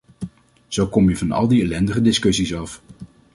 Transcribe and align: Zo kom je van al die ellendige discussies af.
Zo 0.67 0.87
kom 0.87 1.09
je 1.09 1.17
van 1.17 1.31
al 1.31 1.47
die 1.47 1.61
ellendige 1.63 2.01
discussies 2.01 2.53
af. 2.55 2.81